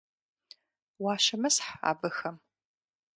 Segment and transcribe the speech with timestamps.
[1.03, 2.35] Уащымысхь абыхэм.